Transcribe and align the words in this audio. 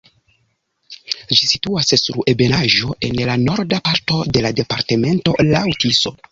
Ĝi 1.31 1.37
situas 1.49 1.91
sur 2.05 2.17
ebenaĵo 2.33 2.97
en 3.09 3.21
la 3.29 3.37
norda 3.45 3.81
parto 3.91 4.25
de 4.33 4.45
la 4.49 4.55
departemento 4.63 5.39
laŭ 5.55 5.67
Tiso. 5.85 6.19